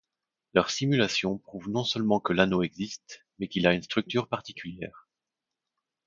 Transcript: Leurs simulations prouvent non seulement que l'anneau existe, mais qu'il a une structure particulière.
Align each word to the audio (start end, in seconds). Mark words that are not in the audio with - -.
Leurs 0.55 0.71
simulations 0.71 1.37
prouvent 1.37 1.69
non 1.69 1.83
seulement 1.83 2.19
que 2.19 2.33
l'anneau 2.33 2.63
existe, 2.63 3.23
mais 3.37 3.47
qu'il 3.47 3.67
a 3.67 3.73
une 3.75 3.83
structure 3.83 4.27
particulière. 4.27 5.07